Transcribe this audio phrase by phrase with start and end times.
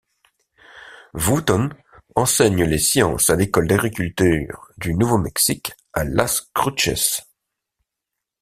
[1.13, 1.69] Wooton
[2.15, 7.21] enseigne les sciences à l’école d’agriculture du Nouveau-Mexique à Las Cruces.